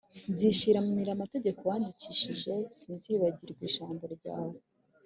[0.31, 4.57] Nzishimira amategeko wandikishije, sinzibagirwa ijambo ryawe